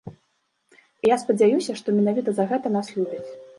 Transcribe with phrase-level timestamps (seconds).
[0.77, 3.25] І я спадзяюся, што менавіта за гэта нас любяць.